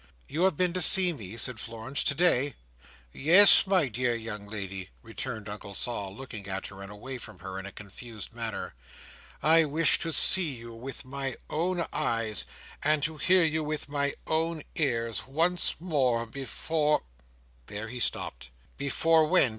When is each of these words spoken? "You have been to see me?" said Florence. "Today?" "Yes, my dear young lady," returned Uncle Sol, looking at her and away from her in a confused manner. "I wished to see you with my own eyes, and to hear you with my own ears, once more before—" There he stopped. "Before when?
"You 0.27 0.45
have 0.45 0.57
been 0.57 0.73
to 0.73 0.81
see 0.81 1.13
me?" 1.13 1.37
said 1.37 1.59
Florence. 1.59 2.03
"Today?" 2.03 2.55
"Yes, 3.13 3.67
my 3.67 3.87
dear 3.87 4.15
young 4.15 4.47
lady," 4.47 4.89
returned 5.03 5.47
Uncle 5.47 5.75
Sol, 5.75 6.15
looking 6.15 6.47
at 6.47 6.65
her 6.69 6.81
and 6.81 6.91
away 6.91 7.19
from 7.19 7.37
her 7.37 7.59
in 7.59 7.67
a 7.67 7.71
confused 7.71 8.33
manner. 8.33 8.73
"I 9.43 9.63
wished 9.65 10.01
to 10.01 10.11
see 10.11 10.55
you 10.55 10.73
with 10.73 11.05
my 11.05 11.35
own 11.51 11.85
eyes, 11.93 12.45
and 12.81 13.03
to 13.03 13.17
hear 13.17 13.43
you 13.43 13.63
with 13.63 13.89
my 13.89 14.15
own 14.25 14.63
ears, 14.75 15.27
once 15.27 15.75
more 15.79 16.25
before—" 16.25 17.03
There 17.67 17.87
he 17.89 17.99
stopped. 17.99 18.49
"Before 18.77 19.25
when? 19.27 19.49